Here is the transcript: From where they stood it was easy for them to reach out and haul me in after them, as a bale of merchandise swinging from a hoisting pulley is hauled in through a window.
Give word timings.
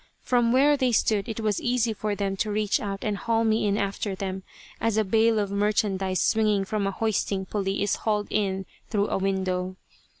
From 0.23 0.51
where 0.51 0.75
they 0.77 0.91
stood 0.91 1.29
it 1.29 1.41
was 1.41 1.61
easy 1.61 1.93
for 1.93 2.15
them 2.15 2.35
to 2.37 2.49
reach 2.49 2.79
out 2.79 3.03
and 3.03 3.15
haul 3.15 3.43
me 3.43 3.67
in 3.67 3.77
after 3.77 4.15
them, 4.15 4.41
as 4.79 4.97
a 4.97 5.03
bale 5.03 5.37
of 5.37 5.51
merchandise 5.51 6.23
swinging 6.23 6.65
from 6.65 6.87
a 6.87 6.91
hoisting 6.91 7.45
pulley 7.45 7.83
is 7.83 7.97
hauled 7.97 8.29
in 8.31 8.65
through 8.89 9.09
a 9.09 9.19
window. 9.19 9.75